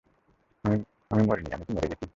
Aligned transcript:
আমি 1.11 1.23
মরিনি, 1.27 1.49
আমি 1.55 1.63
কি 1.67 1.71
মরে 1.73 1.87
গেছি? 1.91 2.05